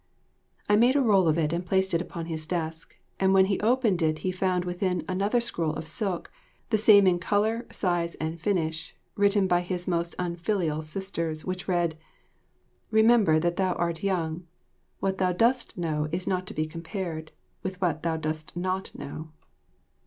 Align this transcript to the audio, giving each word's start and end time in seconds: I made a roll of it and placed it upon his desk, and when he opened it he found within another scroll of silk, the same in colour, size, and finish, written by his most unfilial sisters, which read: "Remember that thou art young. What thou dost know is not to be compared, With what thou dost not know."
I 0.67 0.77
made 0.77 0.95
a 0.95 0.99
roll 0.99 1.27
of 1.27 1.37
it 1.37 1.53
and 1.53 1.63
placed 1.63 1.93
it 1.93 2.01
upon 2.01 2.25
his 2.25 2.47
desk, 2.47 2.97
and 3.19 3.35
when 3.35 3.45
he 3.45 3.59
opened 3.59 4.01
it 4.01 4.17
he 4.25 4.31
found 4.31 4.65
within 4.65 5.05
another 5.07 5.39
scroll 5.39 5.73
of 5.75 5.85
silk, 5.85 6.31
the 6.71 6.77
same 6.79 7.05
in 7.05 7.19
colour, 7.19 7.67
size, 7.71 8.15
and 8.15 8.41
finish, 8.41 8.95
written 9.15 9.45
by 9.45 9.61
his 9.61 9.87
most 9.87 10.15
unfilial 10.17 10.81
sisters, 10.81 11.45
which 11.45 11.67
read: 11.67 11.99
"Remember 12.89 13.39
that 13.39 13.57
thou 13.57 13.73
art 13.73 14.01
young. 14.01 14.47
What 15.01 15.19
thou 15.19 15.33
dost 15.33 15.77
know 15.77 16.07
is 16.11 16.25
not 16.25 16.47
to 16.47 16.55
be 16.55 16.65
compared, 16.65 17.31
With 17.61 17.79
what 17.79 18.01
thou 18.01 18.17
dost 18.17 18.57
not 18.57 18.89
know." 18.97 19.29